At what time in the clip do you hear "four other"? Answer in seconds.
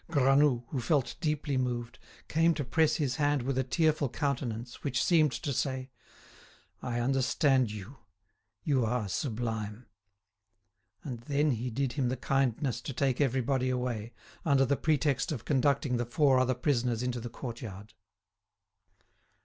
16.07-16.55